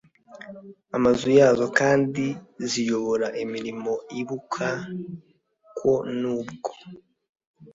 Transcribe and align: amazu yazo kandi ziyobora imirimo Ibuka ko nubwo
amazu 0.97 1.27
yazo 1.39 1.65
kandi 1.79 2.25
ziyobora 2.69 3.27
imirimo 3.43 3.93
Ibuka 4.19 4.67
ko 5.79 5.91
nubwo 6.19 6.71